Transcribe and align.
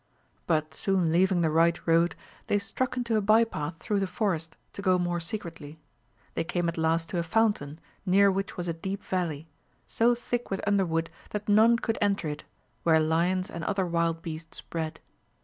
But 0.47 0.73
soon 0.73 1.11
leaving 1.11 1.41
the 1.41 1.51
right 1.51 1.77
road, 1.85 2.15
they 2.47 2.57
struck 2.57 2.97
into 2.97 3.17
a 3.17 3.21
bye 3.21 3.43
path 3.43 3.75
through 3.77 3.99
the 3.99 4.07
forest, 4.07 4.57
to 4.73 4.81
go 4.81 4.97
more 4.97 5.19
secretly. 5.19 5.77
They 6.33 6.43
came 6.43 6.67
at 6.67 6.75
last 6.75 7.09
to 7.09 7.19
a 7.19 7.21
fountain, 7.21 7.79
near 8.03 8.31
which 8.31 8.57
was 8.57 8.67
a 8.67 8.73
deep 8.73 9.03
valley, 9.03 9.47
so 9.85 10.15
thick 10.15 10.49
with 10.49 10.67
underwood 10.67 11.11
that 11.29 11.47
none 11.47 11.77
could 11.77 11.99
enter 12.01 12.27
it, 12.27 12.43
where 12.81 12.99
lions 12.99 13.47
and 13.47 13.63
other 13.65 13.85
wild 13.85 14.23
beasts 14.23 14.59
bred. 14.59 14.99